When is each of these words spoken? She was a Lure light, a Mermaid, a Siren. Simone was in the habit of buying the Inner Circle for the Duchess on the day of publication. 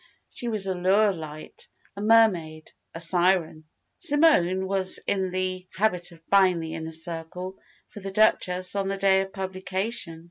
She 0.31 0.47
was 0.47 0.65
a 0.65 0.73
Lure 0.73 1.13
light, 1.13 1.67
a 1.95 2.01
Mermaid, 2.01 2.71
a 2.95 2.99
Siren. 2.99 3.65
Simone 3.99 4.65
was 4.65 4.99
in 5.05 5.29
the 5.29 5.67
habit 5.75 6.11
of 6.11 6.25
buying 6.25 6.59
the 6.59 6.73
Inner 6.73 6.91
Circle 6.91 7.59
for 7.87 7.99
the 7.99 8.09
Duchess 8.09 8.73
on 8.75 8.87
the 8.87 8.97
day 8.97 9.21
of 9.21 9.31
publication. 9.31 10.19